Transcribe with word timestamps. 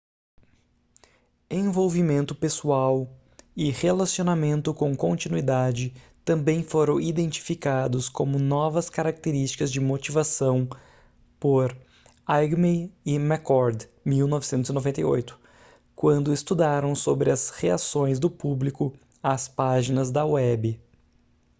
envolvimento 1.47 2.33
pessoal” 2.33 3.07
e 3.55 3.69
relacionamentos 3.69 4.73
com 4.73 4.95
continuidade” 4.95 5.93
também 6.25 6.63
foram 6.63 6.99
identificados 6.99 8.09
como 8.09 8.39
novas 8.39 8.89
características 8.89 9.71
de 9.71 9.79
motivação 9.79 10.67
por 11.39 11.77
eighmey 12.27 12.91
e 13.05 13.19
mccord 13.19 13.87
1998 14.03 15.37
quando 15.95 16.33
estudaram 16.33 16.95
sobre 16.95 17.29
as 17.29 17.51
reações 17.51 18.17
do 18.17 18.31
público 18.31 18.97
às 19.21 19.47
páginas 19.47 20.09
da 20.09 20.25
web 20.25 20.81